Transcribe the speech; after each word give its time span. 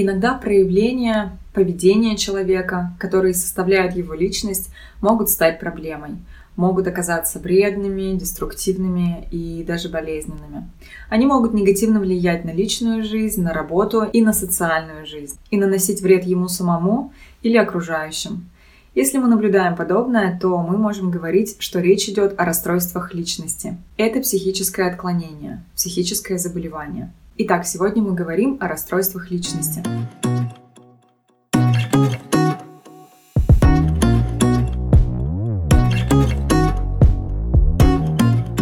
Иногда 0.00 0.34
проявления 0.34 1.36
поведения 1.52 2.16
человека, 2.16 2.92
которые 3.00 3.34
составляют 3.34 3.96
его 3.96 4.14
личность, 4.14 4.70
могут 5.00 5.28
стать 5.28 5.58
проблемой, 5.58 6.18
могут 6.54 6.86
оказаться 6.86 7.40
вредными, 7.40 8.16
деструктивными 8.16 9.26
и 9.32 9.64
даже 9.64 9.88
болезненными. 9.88 10.70
Они 11.08 11.26
могут 11.26 11.52
негативно 11.52 11.98
влиять 11.98 12.44
на 12.44 12.50
личную 12.50 13.02
жизнь, 13.02 13.42
на 13.42 13.52
работу 13.52 14.04
и 14.04 14.22
на 14.22 14.32
социальную 14.32 15.04
жизнь, 15.04 15.36
и 15.50 15.56
наносить 15.56 16.00
вред 16.00 16.22
ему 16.22 16.46
самому 16.46 17.12
или 17.42 17.56
окружающим. 17.56 18.48
Если 18.94 19.18
мы 19.18 19.26
наблюдаем 19.26 19.74
подобное, 19.74 20.38
то 20.40 20.58
мы 20.58 20.78
можем 20.78 21.10
говорить, 21.10 21.56
что 21.58 21.80
речь 21.80 22.08
идет 22.08 22.38
о 22.38 22.44
расстройствах 22.44 23.14
личности. 23.14 23.76
Это 23.96 24.20
психическое 24.20 24.84
отклонение, 24.84 25.64
психическое 25.74 26.38
заболевание. 26.38 27.12
Итак, 27.40 27.64
сегодня 27.66 28.02
мы 28.02 28.16
говорим 28.16 28.58
о 28.60 28.66
расстройствах 28.66 29.30
личности. 29.30 29.80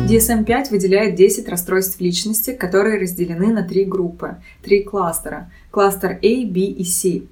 DSM-5 0.06 0.70
выделяет 0.70 1.14
10 1.14 1.48
расстройств 1.48 1.98
личности, 2.02 2.52
которые 2.52 3.00
разделены 3.00 3.50
на 3.50 3.62
три 3.62 3.86
группы, 3.86 4.36
три 4.62 4.82
кластера. 4.82 5.50
Кластер 5.70 6.10
A, 6.10 6.18
B 6.20 6.60
и 6.60 6.84
C. 6.84 7.22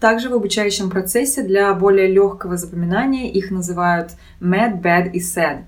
Также 0.00 0.28
в 0.28 0.34
обучающем 0.34 0.90
процессе 0.90 1.44
для 1.44 1.72
более 1.72 2.08
легкого 2.08 2.56
запоминания 2.56 3.30
их 3.30 3.52
называют 3.52 4.10
mad, 4.40 4.82
bad 4.82 5.12
и 5.12 5.20
sad. 5.20 5.62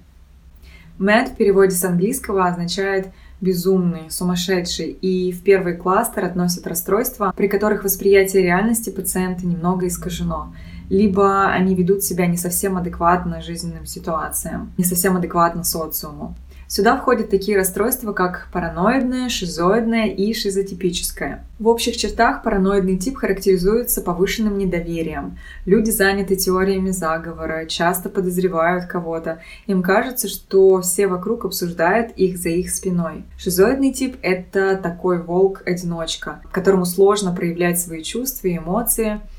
Mad 0.99 1.33
в 1.33 1.37
переводе 1.37 1.77
с 1.77 1.85
английского 1.85 2.47
означает 2.47 3.07
безумный, 3.43 4.11
сумасшедший, 4.11 4.91
и 4.91 5.33
в 5.33 5.43
первый 5.43 5.77
кластер 5.77 6.25
относят 6.25 6.67
расстройства, 6.67 7.35
при 7.37 7.49
которых 7.49 7.85
восприятие 7.85 8.43
реальности 8.45 8.89
пациента 8.89 9.47
немного 9.47 9.89
искажено, 9.89 10.55
либо 10.89 11.49
они 11.49 11.75
ведут 11.75 12.03
себя 12.05 12.27
не 12.27 12.37
совсем 12.37 12.79
адекватно 12.79 13.43
жизненным 13.43 13.85
ситуациям, 13.85 14.73
не 14.79 14.85
совсем 14.85 15.17
адекватно 15.17 15.65
социуму. 15.65 16.35
Сюда 16.75 16.97
входят 16.97 17.29
такие 17.29 17.59
расстройства, 17.59 18.15
как 18.15 18.49
параноидное, 18.51 19.29
шизоидное 19.29 20.07
и 20.07 20.33
шизотипическое. 20.33 21.45
В 21.59 21.69
общих 21.69 21.99
чертах 21.99 22.43
параноидный 22.43 22.97
тип 22.97 23.19
характеризуется 23.19 24.01
повышенным 24.01 24.57
недоверием. 24.57 25.37
Люди 25.67 25.91
заняты 25.91 26.35
теориями 26.35 26.89
заговора, 26.89 27.67
часто 27.67 28.09
подозревают 28.09 28.87
кого-то. 28.87 29.43
Им 29.67 29.83
кажется, 29.83 30.29
что 30.29 30.81
все 30.81 31.09
вокруг 31.09 31.45
обсуждают 31.45 32.13
их 32.13 32.39
за 32.39 32.49
их 32.49 32.71
спиной. 32.71 33.25
Шизоидный 33.37 33.93
тип— 33.93 34.17
это 34.23 34.81
такой 34.83 35.23
волк-одиночка, 35.23 36.41
которому 36.53 36.87
сложно 36.87 37.35
проявлять 37.35 37.79
свои 37.79 38.03
чувства 38.03 38.49
и 38.49 38.57
эмоции— 38.57 39.21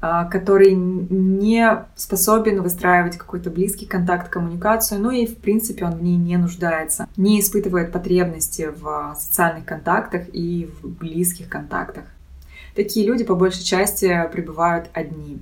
который 0.00 0.74
не 0.74 1.84
способен 1.96 2.62
выстраивать 2.62 3.16
какой-то 3.16 3.50
близкий 3.50 3.86
контакт, 3.86 4.28
коммуникацию, 4.28 5.00
ну 5.00 5.10
и, 5.10 5.26
в 5.26 5.38
принципе, 5.38 5.84
он 5.84 5.96
в 5.96 6.02
ней 6.02 6.16
не 6.16 6.36
нуждается, 6.36 7.08
не 7.16 7.40
испытывает 7.40 7.90
потребности 7.90 8.70
в 8.74 9.16
социальных 9.18 9.64
контактах 9.64 10.22
и 10.32 10.70
в 10.80 10.88
близких 10.88 11.48
контактах. 11.48 12.04
Такие 12.76 13.06
люди 13.06 13.24
по 13.24 13.34
большей 13.34 13.64
части 13.64 14.28
пребывают 14.32 14.88
одни. 14.92 15.40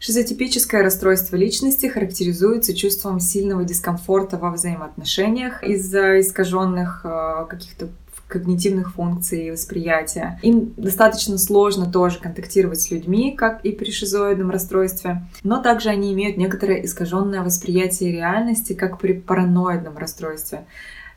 Шизотипическое 0.00 0.82
расстройство 0.82 1.34
личности 1.34 1.86
характеризуется 1.86 2.74
чувством 2.74 3.18
сильного 3.18 3.64
дискомфорта 3.64 4.36
во 4.36 4.50
взаимоотношениях 4.50 5.64
из-за 5.64 6.20
искаженных 6.20 7.00
а, 7.04 7.46
каких-то 7.46 7.88
когнитивных 8.28 8.92
функций 8.92 9.50
восприятия. 9.50 10.38
Им 10.42 10.74
достаточно 10.76 11.38
сложно 11.38 11.90
тоже 11.90 12.18
контактировать 12.20 12.80
с 12.80 12.90
людьми, 12.90 13.32
как 13.32 13.64
и 13.64 13.72
при 13.72 13.90
шизоидном 13.90 14.50
расстройстве, 14.50 15.22
но 15.42 15.62
также 15.62 15.88
они 15.88 16.12
имеют 16.12 16.36
некоторое 16.36 16.84
искаженное 16.84 17.42
восприятие 17.42 18.12
реальности, 18.12 18.74
как 18.74 19.00
при 19.00 19.14
параноидном 19.14 19.96
расстройстве. 19.96 20.66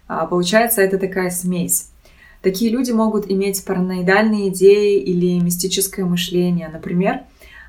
А, 0.08 0.25
получается, 0.25 0.81
это 0.81 0.97
такая 0.97 1.30
смесь. 1.30 1.90
Такие 2.41 2.72
люди 2.72 2.91
могут 2.91 3.30
иметь 3.30 3.63
параноидальные 3.63 4.50
идеи 4.50 5.00
или 5.00 5.40
мистическое 5.40 6.06
мышление. 6.06 6.69
Например, 6.69 7.22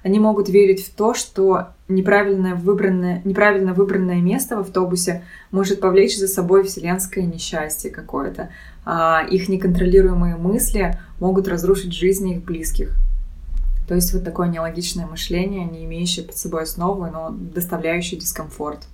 они 0.03 0.19
могут 0.19 0.49
верить 0.49 0.85
в 0.85 0.95
то, 0.95 1.15
что 1.15 1.69
неправильно 1.95 2.55
выбранное, 2.55 3.23
неправильно 3.25 3.75
выбранное 3.75 4.21
место 4.21 4.57
в 4.57 4.61
автобусе 4.61 5.25
может 5.51 5.81
повлечь 5.81 6.19
за 6.19 6.29
собой 6.29 6.65
вселенское 6.65 7.25
несчастье 7.25 7.91
какое-то. 7.91 8.51
А 8.85 9.25
их 9.31 9.49
неконтролируемые 9.49 10.37
мысли 10.37 10.99
могут 11.21 11.49
разрушить 11.49 11.93
жизни 11.93 12.37
их 12.37 12.45
близких. 12.45 12.95
То 13.89 13.95
есть 13.95 14.13
вот 14.15 14.25
такое 14.25 14.49
нелогичное 14.49 15.07
мышление, 15.07 15.65
не 15.65 15.85
имеющее 15.85 16.25
под 16.25 16.37
собой 16.37 16.63
основы, 16.63 17.11
но 17.11 17.31
доставляющее 17.31 18.19
дискомфорт. 18.19 18.87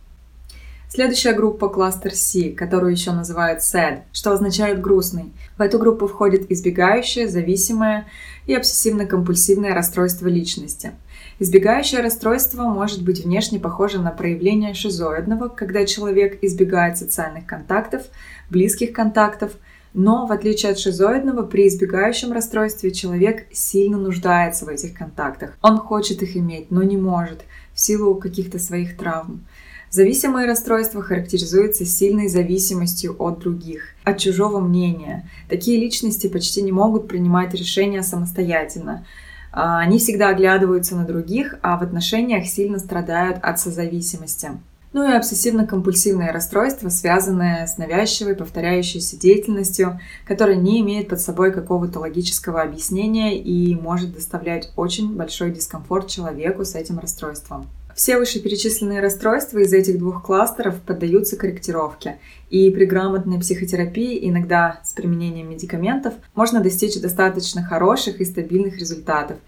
Следующая 0.90 1.34
группа 1.34 1.68
кластер 1.68 2.14
C, 2.14 2.50
которую 2.50 2.92
еще 2.92 3.12
называют 3.12 3.60
SAD, 3.60 4.04
что 4.12 4.32
означает 4.32 4.80
грустный. 4.80 5.32
В 5.58 5.60
эту 5.60 5.78
группу 5.78 6.06
входит 6.06 6.50
избегающее, 6.50 7.28
зависимое 7.28 8.06
и 8.46 8.54
обсессивно-компульсивное 8.54 9.74
расстройство 9.74 10.28
личности. 10.28 10.92
Избегающее 11.40 12.00
расстройство 12.00 12.62
может 12.62 13.04
быть 13.04 13.22
внешне 13.22 13.60
похоже 13.60 14.00
на 14.00 14.10
проявление 14.10 14.72
шизоидного, 14.72 15.48
когда 15.48 15.84
человек 15.84 16.38
избегает 16.40 16.96
социальных 16.96 17.44
контактов, 17.44 18.04
близких 18.48 18.92
контактов, 18.92 19.52
но 19.92 20.26
в 20.26 20.32
отличие 20.32 20.72
от 20.72 20.78
шизоидного, 20.78 21.42
при 21.42 21.68
избегающем 21.68 22.32
расстройстве 22.32 22.92
человек 22.92 23.46
сильно 23.52 23.98
нуждается 23.98 24.64
в 24.64 24.68
этих 24.68 24.94
контактах. 24.94 25.56
Он 25.60 25.76
хочет 25.78 26.22
их 26.22 26.36
иметь, 26.36 26.70
но 26.70 26.82
не 26.82 26.96
может 26.96 27.42
в 27.74 27.80
силу 27.80 28.14
каких-то 28.14 28.58
своих 28.58 28.96
травм. 28.96 29.44
Зависимые 29.90 30.46
расстройства 30.46 31.02
характеризуются 31.02 31.86
сильной 31.86 32.28
зависимостью 32.28 33.16
от 33.18 33.38
других, 33.38 33.94
от 34.04 34.18
чужого 34.18 34.60
мнения. 34.60 35.28
Такие 35.48 35.80
личности 35.80 36.26
почти 36.26 36.60
не 36.62 36.72
могут 36.72 37.08
принимать 37.08 37.54
решения 37.54 38.02
самостоятельно. 38.02 39.06
А, 39.50 39.80
они 39.80 39.98
всегда 39.98 40.28
оглядываются 40.28 40.94
на 40.94 41.04
других, 41.04 41.56
а 41.62 41.78
в 41.78 41.82
отношениях 41.82 42.46
сильно 42.46 42.78
страдают 42.78 43.38
от 43.42 43.58
созависимости. 43.58 44.50
Ну 44.92 45.08
и 45.08 45.16
обсессивно-компульсивное 45.16 46.32
расстройство, 46.32 46.88
связанное 46.88 47.66
с 47.66 47.78
навязчивой, 47.78 48.34
повторяющейся 48.34 49.18
деятельностью, 49.18 50.00
которая 50.26 50.56
не 50.56 50.80
имеет 50.80 51.08
под 51.08 51.20
собой 51.20 51.52
какого-то 51.52 52.00
логического 52.00 52.62
объяснения 52.62 53.38
и 53.38 53.74
может 53.74 54.14
доставлять 54.14 54.70
очень 54.76 55.14
большой 55.14 55.50
дискомфорт 55.50 56.08
человеку 56.08 56.64
с 56.64 56.74
этим 56.74 56.98
расстройством. 56.98 57.66
Все 57.98 58.16
вышеперечисленные 58.16 59.00
расстройства 59.00 59.58
из 59.58 59.72
этих 59.72 59.98
двух 59.98 60.22
кластеров 60.22 60.80
поддаются 60.82 61.36
корректировке, 61.36 62.20
и 62.48 62.70
при 62.70 62.84
грамотной 62.84 63.40
психотерапии, 63.40 64.20
иногда 64.28 64.80
с 64.84 64.92
применением 64.92 65.50
медикаментов, 65.50 66.14
можно 66.36 66.60
достичь 66.60 67.00
достаточно 67.00 67.64
хороших 67.64 68.20
и 68.20 68.24
стабильных 68.24 68.78
результатов 68.78 69.38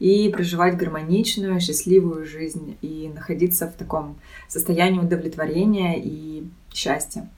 и 0.00 0.28
проживать 0.30 0.76
гармоничную, 0.76 1.60
счастливую 1.60 2.26
жизнь 2.26 2.76
и 2.82 3.12
находиться 3.14 3.68
в 3.68 3.74
таком 3.74 4.18
состоянии 4.48 4.98
удовлетворения 4.98 5.94
и 5.96 6.42
счастья. 6.74 7.30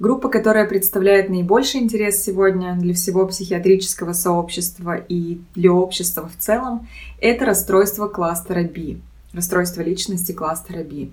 Группа, 0.00 0.28
которая 0.28 0.66
представляет 0.66 1.28
наибольший 1.28 1.80
интерес 1.80 2.20
сегодня 2.24 2.74
для 2.74 2.92
всего 2.92 3.24
психиатрического 3.24 4.14
сообщества 4.14 4.96
и 4.96 5.38
для 5.54 5.72
общества 5.72 6.28
в 6.28 6.36
целом, 6.42 6.88
это 7.20 7.44
расстройство 7.44 8.08
кластера 8.08 8.64
B 8.64 8.96
расстройства 9.32 9.82
личности 9.82 10.32
кластера 10.32 10.82
B, 10.82 11.08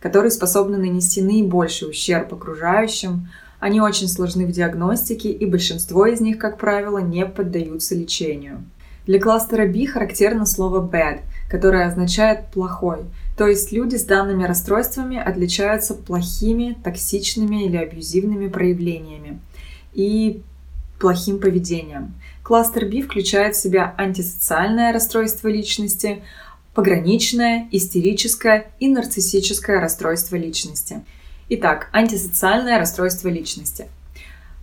которые 0.00 0.30
способны 0.30 0.78
нанести 0.78 1.22
наибольший 1.22 1.90
ущерб 1.90 2.32
окружающим. 2.32 3.28
Они 3.60 3.80
очень 3.80 4.08
сложны 4.08 4.46
в 4.46 4.52
диагностике, 4.52 5.30
и 5.30 5.46
большинство 5.46 6.06
из 6.06 6.20
них, 6.20 6.38
как 6.38 6.58
правило, 6.58 6.98
не 6.98 7.24
поддаются 7.24 7.94
лечению. 7.94 8.64
Для 9.06 9.20
кластера 9.20 9.66
B 9.66 9.86
характерно 9.86 10.46
слово 10.46 10.86
bad, 10.86 11.20
которое 11.50 11.86
означает 11.86 12.46
плохой, 12.52 13.00
то 13.36 13.46
есть 13.46 13.70
люди 13.72 13.96
с 13.96 14.04
данными 14.04 14.44
расстройствами 14.44 15.18
отличаются 15.18 15.94
плохими, 15.94 16.76
токсичными 16.82 17.64
или 17.66 17.76
абьюзивными 17.76 18.48
проявлениями 18.48 19.40
и 19.92 20.42
плохим 20.98 21.38
поведением. 21.38 22.14
Кластер 22.42 22.86
B 22.86 23.02
включает 23.02 23.56
в 23.56 23.62
себя 23.62 23.94
антисоциальное 23.98 24.92
расстройство 24.92 25.48
личности, 25.48 26.22
пограничное, 26.74 27.68
истерическое 27.70 28.72
и 28.80 28.88
нарциссическое 28.88 29.80
расстройство 29.80 30.36
личности. 30.36 31.04
Итак, 31.48 31.88
антисоциальное 31.92 32.78
расстройство 32.78 33.28
личности. 33.28 33.86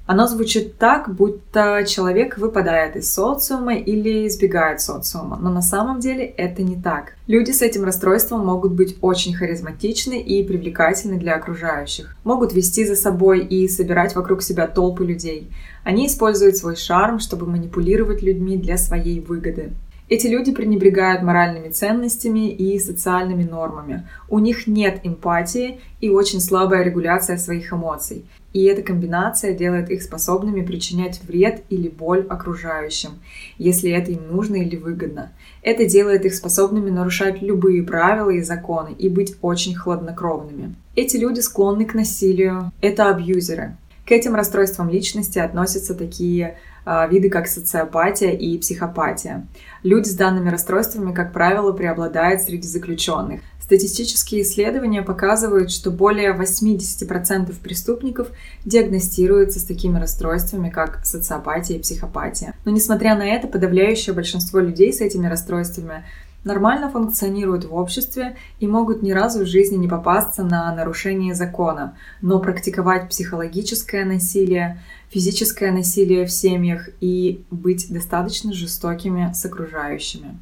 Оно 0.07 0.27
звучит 0.27 0.77
так, 0.77 1.13
будто 1.15 1.85
человек 1.87 2.37
выпадает 2.37 2.97
из 2.97 3.13
социума 3.13 3.75
или 3.75 4.27
избегает 4.27 4.81
социума, 4.81 5.37
но 5.39 5.49
на 5.49 5.61
самом 5.61 5.99
деле 6.01 6.25
это 6.25 6.63
не 6.63 6.75
так. 6.75 7.13
Люди 7.27 7.51
с 7.51 7.61
этим 7.61 7.85
расстройством 7.85 8.45
могут 8.45 8.73
быть 8.73 8.97
очень 9.01 9.33
харизматичны 9.33 10.19
и 10.19 10.43
привлекательны 10.43 11.17
для 11.17 11.35
окружающих, 11.35 12.17
могут 12.25 12.51
вести 12.51 12.83
за 12.83 12.95
собой 12.95 13.45
и 13.45 13.69
собирать 13.69 14.13
вокруг 14.15 14.41
себя 14.41 14.67
толпы 14.67 15.05
людей. 15.05 15.49
Они 15.85 16.07
используют 16.07 16.57
свой 16.57 16.75
шарм, 16.75 17.19
чтобы 17.19 17.45
манипулировать 17.45 18.21
людьми 18.21 18.57
для 18.57 18.77
своей 18.77 19.21
выгоды. 19.21 19.71
Эти 20.11 20.27
люди 20.27 20.51
пренебрегают 20.51 21.23
моральными 21.23 21.69
ценностями 21.69 22.49
и 22.49 22.77
социальными 22.79 23.45
нормами. 23.45 24.05
У 24.27 24.39
них 24.39 24.67
нет 24.67 24.99
эмпатии 25.03 25.79
и 26.01 26.09
очень 26.09 26.41
слабая 26.41 26.83
регуляция 26.83 27.37
своих 27.37 27.71
эмоций. 27.71 28.25
И 28.51 28.65
эта 28.65 28.81
комбинация 28.81 29.53
делает 29.53 29.89
их 29.89 30.03
способными 30.03 30.65
причинять 30.65 31.23
вред 31.23 31.63
или 31.69 31.87
боль 31.87 32.25
окружающим, 32.27 33.11
если 33.57 33.89
это 33.89 34.11
им 34.11 34.27
нужно 34.29 34.57
или 34.57 34.75
выгодно. 34.75 35.31
Это 35.61 35.85
делает 35.85 36.25
их 36.25 36.35
способными 36.35 36.89
нарушать 36.89 37.41
любые 37.41 37.81
правила 37.81 38.31
и 38.31 38.41
законы 38.41 38.93
и 38.99 39.07
быть 39.07 39.37
очень 39.41 39.75
хладнокровными. 39.75 40.75
Эти 40.97 41.15
люди 41.15 41.39
склонны 41.39 41.85
к 41.85 41.93
насилию. 41.93 42.73
Это 42.81 43.09
абьюзеры. 43.09 43.77
К 44.05 44.11
этим 44.11 44.35
расстройствам 44.35 44.89
личности 44.89 45.39
относятся 45.39 45.95
такие 45.95 46.57
виды, 46.85 47.29
как 47.29 47.47
социопатия 47.47 48.31
и 48.31 48.57
психопатия. 48.57 49.47
Люди 49.83 50.07
с 50.07 50.15
данными 50.15 50.49
расстройствами, 50.49 51.13
как 51.13 51.33
правило, 51.33 51.71
преобладают 51.71 52.41
среди 52.41 52.67
заключенных. 52.67 53.41
Статистические 53.61 54.41
исследования 54.41 55.01
показывают, 55.01 55.71
что 55.71 55.91
более 55.91 56.33
80% 56.33 57.53
преступников 57.63 58.27
диагностируются 58.65 59.61
с 59.61 59.63
такими 59.63 59.97
расстройствами, 59.97 60.69
как 60.69 61.05
социопатия 61.05 61.77
и 61.77 61.79
психопатия. 61.79 62.53
Но 62.65 62.71
несмотря 62.71 63.15
на 63.15 63.23
это, 63.23 63.47
подавляющее 63.47 64.13
большинство 64.13 64.59
людей 64.59 64.91
с 64.91 64.99
этими 64.99 65.27
расстройствами 65.27 66.03
нормально 66.43 66.89
функционируют 66.89 67.65
в 67.65 67.73
обществе 67.73 68.35
и 68.59 68.67
могут 68.67 69.03
ни 69.03 69.11
разу 69.11 69.45
в 69.45 69.47
жизни 69.47 69.77
не 69.77 69.87
попасться 69.87 70.43
на 70.43 70.75
нарушение 70.75 71.33
закона, 71.33 71.95
но 72.21 72.39
практиковать 72.39 73.07
психологическое 73.07 74.03
насилие, 74.03 74.81
физическое 75.11 75.71
насилие 75.71 76.25
в 76.25 76.31
семьях 76.31 76.89
и 77.01 77.43
быть 77.51 77.91
достаточно 77.91 78.53
жестокими 78.53 79.31
с 79.33 79.45
окружающими. 79.45 80.37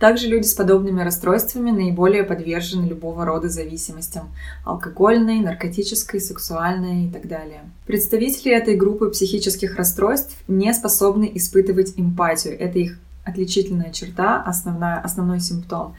Также 0.00 0.26
люди 0.26 0.44
с 0.44 0.54
подобными 0.54 1.02
расстройствами 1.02 1.70
наиболее 1.70 2.24
подвержены 2.24 2.86
любого 2.86 3.24
рода 3.24 3.48
зависимостям– 3.48 4.28
алкогольной, 4.64 5.40
наркотической, 5.40 6.20
сексуальной 6.20 7.06
и 7.06 7.10
так 7.10 7.28
далее. 7.28 7.60
Представители 7.86 8.52
этой 8.52 8.74
группы 8.74 9.08
психических 9.08 9.76
расстройств 9.76 10.36
не 10.48 10.74
способны 10.74 11.30
испытывать 11.34 11.94
эмпатию. 11.96 12.58
Это 12.58 12.78
их 12.78 12.98
отличительная 13.24 13.92
черта, 13.92 14.42
основная, 14.42 15.00
основной 15.00 15.40
симптом. 15.40 15.94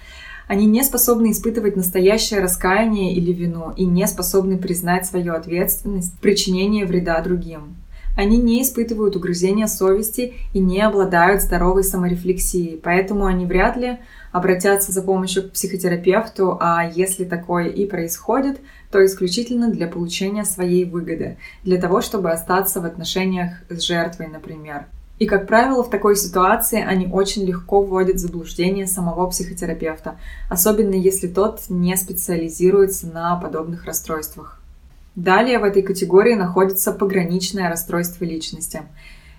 Они 0.48 0.68
не 0.68 0.83
способны 0.83 1.31
испытывать 1.31 1.75
настоящее 1.75 2.42
раскаяние 2.42 3.16
или 3.16 3.31
вину 3.31 3.72
и 3.75 3.86
не 3.86 4.06
способны 4.07 4.57
признать 4.57 5.07
свою 5.07 5.33
ответственность 5.33 6.13
в 6.13 6.19
причинении 6.19 6.83
вреда 6.83 7.19
другим. 7.22 7.77
Они 8.15 8.38
не 8.38 8.62
испытывают 8.62 9.15
угрызения 9.15 9.67
совести 9.67 10.33
и 10.53 10.59
не 10.59 10.81
обладают 10.81 11.41
здоровой 11.41 11.83
саморефлексией, 11.83 12.79
поэтому 12.81 13.25
они 13.25 13.45
вряд 13.45 13.75
ли 13.75 14.00
обратятся 14.31 14.91
за 14.91 15.01
помощью 15.01 15.44
к 15.44 15.51
психотерапевту, 15.51 16.57
а 16.59 16.89
если 16.89 17.25
такое 17.25 17.67
и 17.67 17.85
происходит, 17.85 18.59
то 18.91 19.06
исключительно 19.06 19.69
для 19.69 19.88
получения 19.88 20.45
своей 20.45 20.85
выгоды, 20.85 21.38
для 21.63 21.79
того, 21.79 22.01
чтобы 22.01 22.31
остаться 22.31 22.81
в 22.81 22.85
отношениях 22.85 23.53
с 23.69 23.81
жертвой, 23.81 24.27
например. 24.27 24.85
И, 25.19 25.25
как 25.25 25.47
правило, 25.47 25.83
в 25.83 25.89
такой 25.89 26.17
ситуации 26.17 26.81
они 26.81 27.07
очень 27.07 27.45
легко 27.45 27.81
вводят 27.81 28.17
в 28.17 28.19
заблуждение 28.19 28.85
самого 28.85 29.29
психотерапевта, 29.29 30.17
особенно 30.50 30.95
если 30.95 31.27
тот 31.27 31.62
не 31.69 31.95
специализируется 31.95 33.07
на 33.07 33.38
подобных 33.38 33.85
расстройствах. 33.85 34.62
Далее 35.15 35.59
в 35.59 35.63
этой 35.63 35.81
категории 35.81 36.33
находится 36.33 36.91
пограничное 36.91 37.69
расстройство 37.69 38.25
личности. 38.25 38.81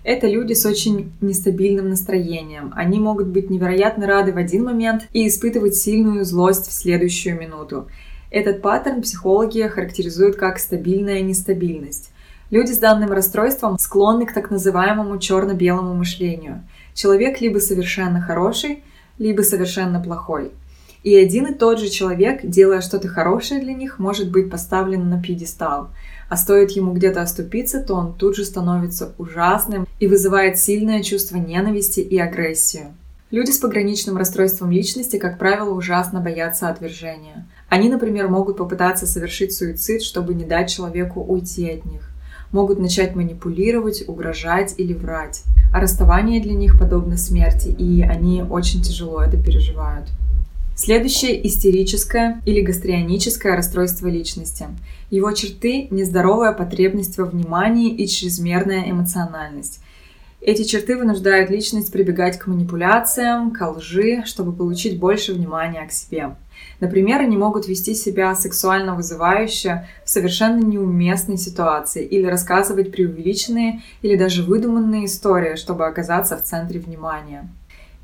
Это 0.03 0.27
люди 0.27 0.53
с 0.53 0.65
очень 0.65 1.11
нестабильным 1.21 1.89
настроением. 1.89 2.71
Они 2.75 2.99
могут 2.99 3.27
быть 3.27 3.49
невероятно 3.49 4.07
рады 4.07 4.31
в 4.31 4.37
один 4.37 4.63
момент 4.63 5.07
и 5.13 5.27
испытывать 5.27 5.75
сильную 5.75 6.25
злость 6.25 6.67
в 6.67 6.73
следующую 6.73 7.39
минуту. 7.39 7.87
Этот 8.31 8.61
паттерн 8.61 9.01
психологи 9.01 9.61
характеризуют 9.67 10.35
как 10.35 10.59
стабильная 10.59 11.21
нестабильность. 11.21 12.11
Люди 12.49 12.71
с 12.71 12.77
данным 12.77 13.11
расстройством 13.11 13.77
склонны 13.77 14.25
к 14.25 14.33
так 14.33 14.49
называемому 14.49 15.19
черно-белому 15.19 15.93
мышлению. 15.93 16.63
Человек 16.93 17.41
либо 17.41 17.59
совершенно 17.59 18.21
хороший, 18.21 18.83
либо 19.19 19.41
совершенно 19.41 20.01
плохой. 20.01 20.51
И 21.07 21.15
один 21.15 21.45
и 21.45 21.53
тот 21.53 21.79
же 21.79 21.87
человек, 21.87 22.41
делая 22.43 22.81
что-то 22.81 23.07
хорошее 23.07 23.61
для 23.61 23.73
них, 23.73 23.97
может 23.97 24.29
быть 24.29 24.49
поставлен 24.49 25.09
на 25.09 25.21
пьедестал. 25.21 25.87
А 26.27 26.35
стоит 26.35 26.71
ему 26.71 26.91
где-то 26.91 27.21
оступиться, 27.21 27.81
то 27.81 27.93
он 27.93 28.13
тут 28.13 28.35
же 28.35 28.43
становится 28.43 29.13
ужасным 29.17 29.87
и 30.01 30.07
вызывает 30.07 30.59
сильное 30.59 31.01
чувство 31.01 31.37
ненависти 31.37 32.01
и 32.01 32.19
агрессию. 32.19 32.87
Люди 33.31 33.51
с 33.51 33.57
пограничным 33.57 34.17
расстройством 34.17 34.69
личности, 34.69 35.15
как 35.15 35.39
правило, 35.39 35.69
ужасно 35.69 36.19
боятся 36.19 36.67
отвержения. 36.67 37.47
Они, 37.69 37.87
например, 37.87 38.27
могут 38.27 38.57
попытаться 38.57 39.07
совершить 39.07 39.53
суицид, 39.53 40.03
чтобы 40.03 40.33
не 40.33 40.43
дать 40.43 40.69
человеку 40.69 41.21
уйти 41.21 41.69
от 41.69 41.85
них 41.85 42.01
могут 42.49 42.79
начать 42.79 43.13
манипулировать, 43.13 44.05
угрожать 44.07 44.73
или 44.77 44.93
врать. 44.93 45.43
А 45.73 45.81
расставание 45.81 46.41
для 46.41 46.53
них 46.53 46.79
подобно 46.79 47.17
смерти, 47.17 47.67
и 47.67 48.01
они 48.01 48.41
очень 48.41 48.81
тяжело 48.81 49.21
это 49.21 49.35
переживают. 49.35 50.07
Следующее– 50.79 51.45
истерическое 51.47 52.39
или 52.45 52.61
гастрионическое 52.61 53.55
расстройство 53.55 54.05
личности. 54.05 54.67
Его 55.09 55.31
черты– 55.31 55.87
нездоровая 55.89 56.53
потребность 56.53 57.17
во 57.17 57.25
внимании 57.25 57.91
и 57.91 58.07
чрезмерная 58.07 58.87
эмоциональность. 58.87 59.79
Эти 60.39 60.63
черты 60.65 60.95
вынуждают 60.95 61.49
личность 61.49 61.91
прибегать 61.91 62.37
к 62.37 62.45
манипуляциям, 62.45 63.49
к 63.49 63.67
лжи, 63.67 64.21
чтобы 64.27 64.53
получить 64.53 64.99
больше 64.99 65.33
внимания 65.33 65.83
к 65.87 65.91
себе. 65.91 66.35
Например, 66.79 67.21
они 67.21 67.37
могут 67.37 67.67
вести 67.67 67.95
себя 67.95 68.35
сексуально 68.35 68.93
вызывающе 68.93 69.87
в 70.05 70.09
совершенно 70.11 70.63
неуместной 70.63 71.39
ситуации 71.39 72.05
или 72.05 72.27
рассказывать 72.27 72.91
преувеличенные 72.91 73.81
или 74.03 74.15
даже 74.15 74.43
выдуманные 74.43 75.05
истории, 75.05 75.55
чтобы 75.55 75.87
оказаться 75.87 76.37
в 76.37 76.43
центре 76.43 76.79
внимания. 76.79 77.49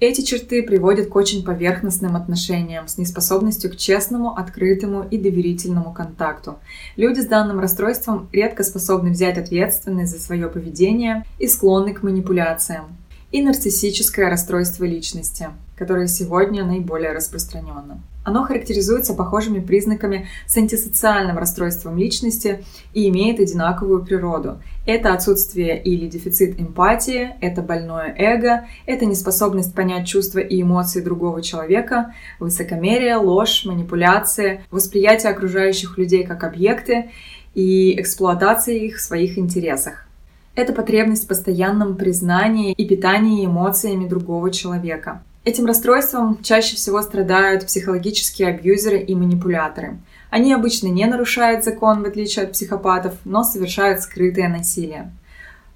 Эти 0.05 0.19
черты 0.19 0.61
приводят 0.63 1.07
к 1.07 1.15
очень 1.15 1.45
поверхностным 1.45 2.17
отношениям 2.17 2.89
с 2.89 2.97
неспособностью 2.97 3.71
к 3.71 3.77
честному, 3.77 4.35
открытому 4.35 5.07
и 5.09 5.17
доверительному 5.17 5.94
контакту. 5.94 6.57
Люди 6.97 7.21
с 7.21 7.25
данным 7.25 7.61
расстройством 7.61 8.27
редко 8.33 8.63
способны 8.63 9.11
взять 9.11 9.38
ответственность 9.38 10.11
за 10.11 10.19
свое 10.19 10.50
поведение 10.50 11.23
и 11.39 11.47
склонны 11.47 11.94
к 11.94 12.03
манипуляциям. 12.03 12.97
И 13.31 13.41
нарциссическое 13.41 14.29
расстройство 14.29 14.83
личности, 14.83 15.47
которое 15.77 16.07
сегодня 16.07 16.65
наиболее 16.65 17.13
распространено. 17.13 18.01
Оно 18.25 18.44
характеризуется 18.44 19.13
похожими 19.13 19.61
признаками 19.61 20.28
с 20.47 20.57
антисоциальным 20.57 21.37
расстройством 21.37 21.97
личности 21.97 22.66
и 22.94 23.07
имеет 23.07 23.39
одинаковую 23.39 24.04
природу. 24.04 24.59
Это 24.85 25.13
отсутствие 25.13 25.81
или 25.81 26.07
дефицит 26.07 26.59
эмпатии, 26.59 27.35
это 27.40 27.61
больное 27.61 28.13
эго, 28.18 28.68
это 28.85 29.06
неспособность 29.06 29.73
понять 29.73 30.06
чувства 30.07 30.40
и 30.40 30.61
эмоции 30.61 30.99
другого 30.99 31.42
человека, 31.42 32.13
высокомерие, 32.40 33.16
ложь, 33.16 33.63
манипуляции, 33.63 34.66
восприятие 34.71 35.31
окружающих 35.31 35.97
людей 35.97 36.25
как 36.25 36.44
объекты 36.44 37.11
и 37.56 37.97
эксплуатация 37.99 38.75
их 38.75 38.97
в 38.97 39.02
своих 39.02 39.37
интересах. 39.37 40.06
Это 40.54 40.73
потребность 40.73 41.25
в 41.25 41.28
постоянном 41.28 41.95
признании 41.95 42.73
и 42.73 42.85
питании 42.85 43.45
эмоциями 43.45 44.07
другого 44.07 44.52
человека– 44.52 45.23
Этим 45.45 45.66
расстройством 45.66 46.42
чаще 46.42 46.78
всего 46.78 47.02
страдают 47.02 47.66
психологические 47.66 48.47
абьюзеры 48.47 48.99
и 48.99 49.13
манипуляторы. 49.13 49.97
Они 50.33 50.52
обычно 50.52 50.87
не 50.87 51.06
нарушают 51.06 51.63
закон, 51.63 52.02
в 52.02 52.07
отличие 52.07 52.45
от 52.45 52.54
психопатов, 52.54 53.13
но 53.23 53.44
совершают 53.44 54.02
скрытое 54.02 54.49
насилие. 54.49 55.13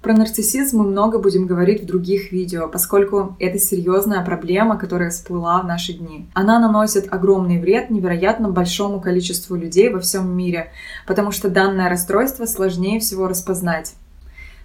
Про 0.02 0.14
нарциссизм 0.14 0.78
мы 0.78 0.90
много 0.90 1.20
будем 1.20 1.46
говорить 1.46 1.84
в 1.84 1.86
других 1.86 2.32
видео, 2.32 2.66
поскольку 2.66 3.36
это 3.38 3.56
серьезная 3.60 4.24
проблема, 4.24 4.76
которая 4.76 5.10
всплыла 5.10 5.62
в 5.62 5.66
наши 5.68 5.92
дни. 5.92 6.26
Она 6.34 6.58
наносит 6.58 7.06
огромный 7.12 7.60
вред 7.60 7.90
невероятно 7.90 8.48
большому 8.48 9.00
количеству 9.00 9.54
людей 9.54 9.90
во 9.90 10.00
всем 10.00 10.36
мире, 10.36 10.72
потому 11.06 11.30
что 11.30 11.48
данное 11.48 11.88
расстройство 11.88 12.44
сложнее 12.44 12.98
всего 12.98 13.28
распознать. 13.28 13.94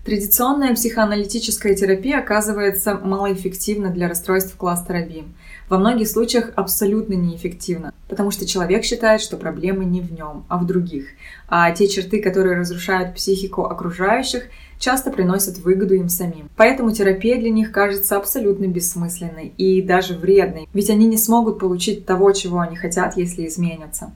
Традиционная 0.03 0.75
психоаналитическая 0.75 1.75
терапия 1.75 2.19
оказывается 2.19 2.95
малоэффективна 2.95 3.89
для 3.89 4.09
расстройств 4.09 4.53
кластера 4.57 5.05
B. 5.05 5.23
Во 5.69 5.77
многих 5.77 6.09
случаях 6.09 6.51
абсолютно 6.57 7.13
неэффективна, 7.13 7.93
потому 8.09 8.29
что 8.29 8.45
человек 8.45 8.83
считает, 8.83 9.21
что 9.21 9.37
проблемы 9.37 9.85
не 9.85 10.01
в 10.01 10.11
нем, 10.11 10.43
а 10.49 10.57
в 10.57 10.65
других. 10.65 11.05
А 11.47 11.71
те 11.71 11.87
черты, 11.87 12.21
которые 12.21 12.57
разрушают 12.57 13.15
психику 13.15 13.63
окружающих, 13.63 14.43
часто 14.77 15.09
приносят 15.09 15.59
выгоду 15.59 15.93
им 15.93 16.09
самим. 16.09 16.49
Поэтому 16.57 16.91
терапия 16.91 17.39
для 17.39 17.49
них 17.49 17.71
кажется 17.71 18.17
абсолютно 18.17 18.65
бессмысленной 18.65 19.53
и 19.57 19.81
даже 19.81 20.15
вредной, 20.15 20.67
ведь 20.73 20.89
они 20.89 21.07
не 21.07 21.17
смогут 21.17 21.59
получить 21.59 22.05
того, 22.05 22.33
чего 22.33 22.59
они 22.59 22.75
хотят, 22.75 23.15
если 23.15 23.47
изменятся. 23.47 24.11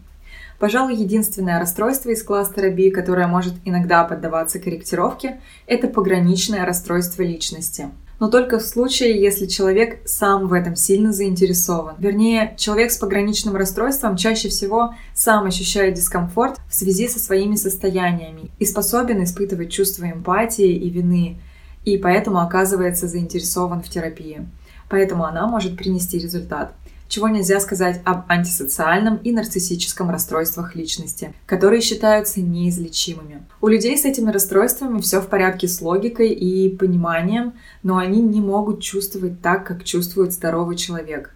Пожалуй, 0.60 0.96
единственное 0.96 1.60
расстройство 1.60 2.10
из 2.10 2.24
кластера 2.24 2.72
B, 2.72 2.90
которое 2.90 3.28
может 3.28 3.54
иногда 3.64 4.04
поддаваться 4.04 4.60
корректировке, 4.60 5.40
это 5.68 5.88
пограничное 5.88 6.66
расстройство 6.66 7.22
личности. 7.22 7.90
но 8.20 8.30
только 8.30 8.58
в 8.58 8.64
случае, 8.64 9.22
если 9.22 9.46
человек 9.46 10.00
сам 10.06 10.48
в 10.48 10.54
этом 10.54 10.76
сильно 10.76 11.14
заинтересован. 11.14 11.96
Вернее, 12.00 12.56
человек 12.58 12.92
с 12.92 12.98
пограничным 12.98 13.56
расстройством 13.56 14.18
чаще 14.18 14.50
всего 14.50 14.96
сам 15.14 15.46
ощущает 15.46 15.94
дискомфорт 15.94 16.60
в 16.68 16.74
связи 16.74 17.08
со 17.08 17.20
своими 17.20 17.56
состояниями 17.56 18.50
и 18.58 18.66
способен 18.66 19.24
испытывать 19.24 19.72
чувство 19.72 20.06
эмпатии 20.06 20.72
и 20.72 20.90
вины, 20.90 21.40
и 21.86 21.98
поэтому 21.98 22.40
оказывается 22.40 23.08
заинтересован 23.08 23.84
в 23.84 23.90
терапии. 23.90 24.48
Поэтому 24.90 25.26
она 25.26 25.48
может 25.48 25.78
принести 25.78 26.18
результат 26.18 26.74
чего 27.08 27.28
нельзя 27.28 27.60
сказать 27.60 28.02
об 28.06 28.30
антисоциальном 28.30 29.18
и 29.18 29.32
нарциссическом 29.32 30.10
расстройствах 30.10 30.76
личности, 30.76 31.34
которые 31.46 31.82
считаются 31.82 32.42
неизлечимыми. 32.42 33.44
У 33.62 33.68
людей 33.68 33.98
с 33.98 34.06
этими 34.06 34.32
расстройствами 34.32 35.00
все 35.00 35.22
в 35.22 35.28
порядке 35.28 35.68
с 35.68 35.82
логикой 35.82 36.30
и 36.30 36.70
пониманием, 36.70 37.54
но 37.84 37.98
они 37.98 38.22
не 38.22 38.42
могут 38.42 38.82
чувствовать 38.82 39.42
так, 39.42 39.66
как 39.66 39.84
чувствует 39.84 40.34
здоровый 40.34 40.76
человек. 40.76 41.34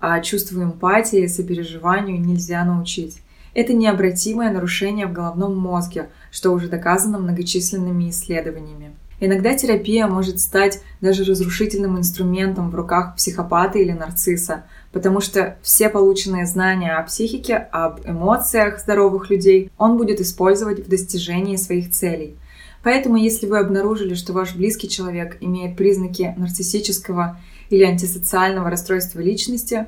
А 0.00 0.20
чувству 0.20 0.62
эмпатии 0.62 1.24
и 1.24 1.28
сопереживанию 1.28 2.20
нельзя 2.20 2.64
научить. 2.64 3.20
Это 3.52 3.72
необратимое 3.72 4.52
нарушение 4.52 5.06
в 5.06 5.12
головном 5.12 5.56
мозге, 5.56 6.08
что 6.30 6.52
уже 6.52 6.68
доказано 6.68 7.18
многочисленными 7.18 8.08
исследованиями. 8.08 8.94
Иногда 9.20 9.54
терапия 9.54 10.06
может 10.06 10.40
стать 10.40 10.80
даже 11.02 11.24
разрушительным 11.24 11.98
инструментом 11.98 12.70
в 12.70 12.74
руках 12.74 13.16
психопата 13.16 13.78
или 13.78 13.92
нарцисса, 13.92 14.64
потому 14.92 15.20
что 15.20 15.58
все 15.62 15.90
полученные 15.90 16.46
знания 16.46 16.92
о 16.92 17.02
психике, 17.02 17.56
об 17.56 18.00
эмоциях 18.06 18.80
здоровых 18.80 19.28
людей 19.28 19.70
он 19.76 19.98
будет 19.98 20.20
использовать 20.20 20.80
в 20.80 20.88
достижении 20.88 21.56
своих 21.56 21.90
целей. 21.92 22.36
Поэтому, 22.82 23.16
если 23.16 23.46
вы 23.46 23.58
обнаружили, 23.58 24.14
что 24.14 24.32
ваш 24.32 24.56
близкий 24.56 24.88
человек 24.88 25.36
имеет 25.40 25.76
признаки 25.76 26.34
нарциссического 26.38 27.38
или 27.68 27.84
антисоциального 27.84 28.70
расстройства 28.70 29.20
личности, 29.20 29.86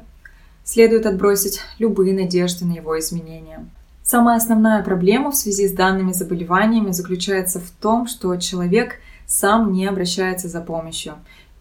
следует 0.62 1.06
отбросить 1.06 1.62
любые 1.78 2.12
надежды 2.12 2.66
на 2.66 2.72
его 2.72 2.98
изменения. 3.00 3.66
Самая 4.04 4.36
основная 4.36 4.82
проблема 4.82 5.30
в 5.30 5.36
связи 5.36 5.66
с 5.68 5.72
данными 5.72 6.12
заболеваниями 6.12 6.90
заключается 6.90 7.60
в 7.60 7.70
том, 7.80 8.06
что 8.06 8.36
человек– 8.36 8.96
сам 9.26 9.72
не 9.72 9.86
обращается 9.86 10.48
за 10.48 10.60
помощью 10.60 11.14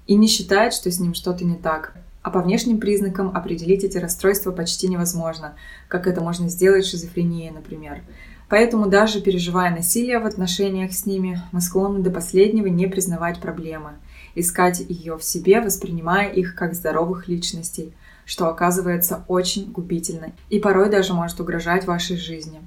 и 0.07 0.15
не 0.15 0.27
считает, 0.27 0.73
что 0.73 0.91
с 0.91 0.99
ним 0.99 1.13
что-то 1.13 1.45
не 1.45 1.55
так. 1.55 1.93
А 2.21 2.29
по 2.29 2.41
внешним 2.41 2.79
признакам 2.79 3.35
определить 3.35 3.83
эти 3.83 3.97
расстройства 3.97 4.51
почти 4.51 4.87
невозможно, 4.87 5.55
как 5.87 6.05
это 6.05 6.21
можно 6.21 6.49
сделать 6.49 6.85
с 6.85 6.89
шизофренией, 6.89 7.49
например. 7.49 8.01
Поэтому 8.47 8.87
даже 8.87 9.21
переживая 9.21 9.73
насилие 9.73 10.19
в 10.19 10.25
отношениях 10.25 10.91
с 10.91 11.05
ними, 11.05 11.41
мы 11.51 11.61
склонны 11.61 12.01
до 12.01 12.11
последнего 12.11 12.67
не 12.67 12.87
признавать 12.87 13.39
проблемы, 13.39 13.91
искать 14.35 14.81
ее 14.81 15.17
в 15.17 15.23
себе, 15.23 15.61
воспринимая 15.61 16.29
их 16.29 16.53
как 16.55 16.73
здоровых 16.73 17.27
личностей, 17.29 17.93
что 18.25 18.49
оказывается 18.49 19.23
очень 19.27 19.71
губительно 19.71 20.33
и 20.49 20.59
порой 20.59 20.89
даже 20.89 21.13
может 21.13 21.39
угрожать 21.39 21.85
вашей 21.85 22.17
жизни. 22.17 22.61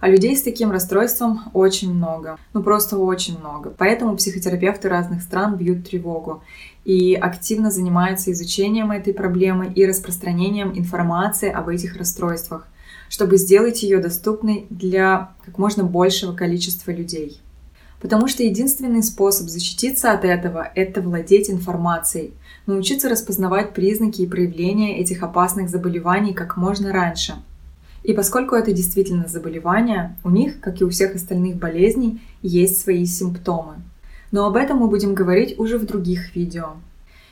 А 0.00 0.08
людей 0.08 0.34
с 0.34 0.42
таким 0.42 0.70
расстройством 0.70 1.42
очень 1.52 1.92
много. 1.92 2.38
Ну 2.54 2.62
просто 2.62 2.96
очень 2.96 3.38
много. 3.38 3.72
Поэтому 3.76 4.16
психотерапевты 4.16 4.88
разных 4.88 5.22
стран 5.22 5.56
бьют 5.56 5.86
тревогу 5.88 6.42
и 6.86 7.14
активно 7.14 7.70
занимаются 7.70 8.32
изучением 8.32 8.92
этой 8.92 9.12
проблемы 9.12 9.70
и 9.70 9.84
распространением 9.84 10.76
информации 10.76 11.50
об 11.50 11.68
этих 11.68 11.98
расстройствах, 11.98 12.66
чтобы 13.10 13.36
сделать 13.36 13.82
ее 13.82 13.98
доступной 13.98 14.66
для 14.70 15.32
как 15.44 15.58
можно 15.58 15.84
большего 15.84 16.32
количества 16.32 16.92
людей. 16.92 17.38
Потому 18.00 18.26
что 18.26 18.42
единственный 18.42 19.02
способ 19.02 19.48
защититься 19.48 20.12
от 20.12 20.24
этого– 20.24 20.66
это 20.74 21.02
владеть 21.02 21.50
информацией, 21.50 22.32
научиться 22.64 23.10
распознавать 23.10 23.74
признаки 23.74 24.22
и 24.22 24.26
проявления 24.26 24.98
этих 24.98 25.22
опасных 25.22 25.68
заболеваний 25.68 26.32
как 26.32 26.56
можно 26.56 26.90
раньше– 26.90 27.34
и 28.02 28.12
поскольку 28.12 28.54
это 28.54 28.72
действительно 28.72 29.28
заболевание, 29.28 30.16
у 30.24 30.30
них, 30.30 30.60
как 30.60 30.80
и 30.80 30.84
у 30.84 30.90
всех 30.90 31.14
остальных 31.14 31.56
болезней, 31.56 32.20
есть 32.42 32.80
свои 32.80 33.04
симптомы. 33.04 33.76
Но 34.32 34.46
об 34.46 34.56
этом 34.56 34.78
мы 34.78 34.88
будем 34.88 35.14
говорить 35.14 35.58
уже 35.58 35.78
в 35.78 35.84
других 35.84 36.34
видео. 36.34 36.76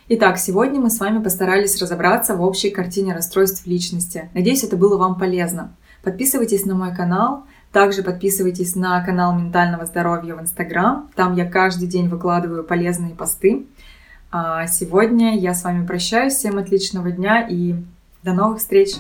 Итак, 0.09 0.39
сегодня 0.39 0.81
мы 0.81 0.91
с 0.91 1.01
вами 1.01 1.23
постарались 1.23 1.81
разобраться 1.81 2.35
в 2.35 2.43
общей 2.43 2.71
картине 2.71 3.15
расстройств 3.15 3.67
личности. 3.67 4.31
Надеюсь, 4.35 4.65
это 4.65 4.77
было 4.77 4.97
вам 4.97 5.19
полезно. 5.19 5.73
Подписывайтесь 6.03 6.65
на 6.65 6.75
мой 6.75 6.95
канал, 6.95 7.45
также 7.73 8.03
подписывайтесь 8.03 8.75
на 8.75 9.05
канал 9.05 9.39
ментального 9.39 9.85
здоровья 9.85 10.35
в 10.35 10.41
Инстаграм. 10.41 11.11
Там 11.15 11.35
я 11.35 11.45
каждый 11.45 11.89
день 11.89 12.09
выкладываю 12.09 12.65
полезные 12.65 13.15
посты. 13.15 13.67
А 14.31 14.67
сегодня 14.67 15.39
я 15.39 15.55
с 15.55 15.65
вами 15.65 15.87
прощаюсь. 15.87 16.35
Всем 16.35 16.59
отличного 16.59 17.11
дня 17.11 17.47
и 17.47 17.75
до 18.23 18.33
новых 18.33 18.59
встреч! 18.59 18.97